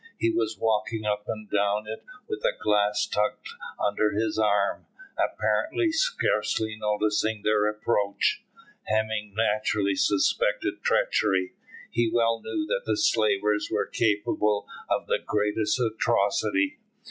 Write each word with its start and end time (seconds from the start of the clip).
He 0.17 0.31
was 0.31 0.57
walking 0.57 1.05
up 1.05 1.25
and 1.27 1.47
down 1.47 1.85
it 1.85 2.03
with 2.27 2.39
a 2.43 2.57
glass 2.59 3.05
tucked 3.05 3.49
under 3.79 4.09
his 4.13 4.39
arm, 4.39 4.87
apparently 5.15 5.91
scarcely 5.91 6.75
noticing 6.75 7.43
their 7.43 7.69
approach. 7.69 8.43
Hemming 8.87 9.35
naturally 9.35 9.93
suspected 9.93 10.81
treachery. 10.81 11.53
He 11.91 12.09
well 12.11 12.41
knew 12.41 12.65
that 12.65 12.89
the 12.91 12.97
slavers 12.97 13.69
were 13.71 13.85
capable 13.85 14.67
of 14.89 15.05
the 15.05 15.19
greatest 15.23 15.79
atrocity. 15.79 16.79